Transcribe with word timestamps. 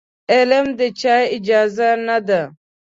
علم 0.33 0.65
د 0.79 0.81
چا 0.99 1.15
اجاره 1.35 1.89
نه 2.07 2.17
ده. 2.27 2.41